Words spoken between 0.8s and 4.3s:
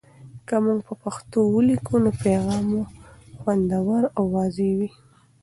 په پښتو ولیکو، نو پیغام مو خوندور او